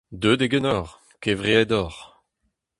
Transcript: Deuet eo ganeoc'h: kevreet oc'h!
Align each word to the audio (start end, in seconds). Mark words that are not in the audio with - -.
Deuet 0.21 0.41
eo 0.45 0.49
ganeoc'h: 0.51 0.93
kevreet 1.21 1.71
oc'h! 1.83 1.99